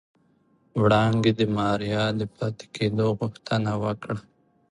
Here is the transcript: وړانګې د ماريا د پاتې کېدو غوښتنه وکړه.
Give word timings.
وړانګې 0.81 1.31
د 1.39 1.41
ماريا 1.55 2.03
د 2.19 2.21
پاتې 2.35 2.65
کېدو 2.75 3.05
غوښتنه 3.19 3.71
وکړه. 3.83 4.17